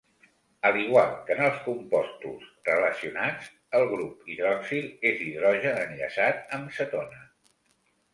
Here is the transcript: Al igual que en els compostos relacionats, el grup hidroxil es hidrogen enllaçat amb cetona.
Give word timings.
Al 0.67 0.77
igual 0.83 1.09
que 1.25 1.33
en 1.33 1.41
els 1.47 1.57
compostos 1.65 2.47
relacionats, 2.69 3.49
el 3.79 3.85
grup 3.91 4.31
hidroxil 4.37 4.87
es 5.11 5.21
hidrogen 5.27 5.77
enllaçat 5.83 6.57
amb 6.59 6.75
cetona. 6.79 7.21